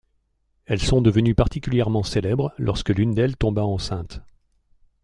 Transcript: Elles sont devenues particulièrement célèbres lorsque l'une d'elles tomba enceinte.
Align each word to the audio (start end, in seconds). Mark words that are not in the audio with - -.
Elles 0.65 0.81
sont 0.81 0.99
devenues 0.99 1.35
particulièrement 1.35 2.01
célèbres 2.01 2.55
lorsque 2.57 2.89
l'une 2.89 3.13
d'elles 3.13 3.37
tomba 3.37 3.61
enceinte. 3.63 4.21